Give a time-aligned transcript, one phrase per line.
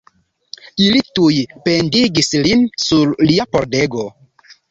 [0.85, 1.35] Ili tuj
[1.67, 4.09] pendigis lin sur lia pordego.